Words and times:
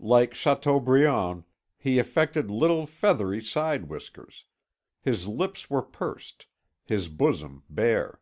Like 0.00 0.34
Chateaubriand, 0.34 1.44
he 1.78 2.00
affected 2.00 2.50
little 2.50 2.86
feathery 2.86 3.40
side 3.40 3.88
whiskers. 3.88 4.44
His 5.00 5.28
lips 5.28 5.70
were 5.70 5.80
pursed, 5.82 6.46
his 6.82 7.08
bosom 7.08 7.62
bare. 7.70 8.20